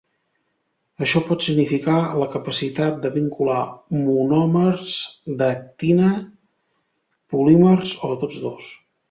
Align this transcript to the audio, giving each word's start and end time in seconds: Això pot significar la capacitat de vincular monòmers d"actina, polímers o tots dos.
Això 1.07 1.19
pot 1.25 1.43
significar 1.47 1.97
la 2.21 2.27
capacitat 2.35 2.97
de 3.03 3.11
vincular 3.17 3.59
monòmers 3.99 4.97
d"actina, 5.43 6.09
polímers 7.35 7.95
o 8.11 8.13
tots 8.27 8.43
dos. 8.49 8.75